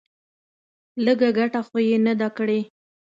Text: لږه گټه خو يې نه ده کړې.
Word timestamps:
لږه 1.05 1.29
گټه 1.37 1.61
خو 1.67 1.77
يې 1.87 1.97
نه 2.05 2.13
ده 2.19 2.29
کړې. 2.37 2.59